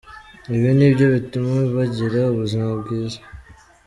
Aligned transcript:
Ibi 0.55 0.69
ni 0.77 0.87
byo 0.93 1.05
bituma 1.15 1.55
bagira 1.75 2.19
ubuzima 2.33 2.67
bwiza. 2.81 3.19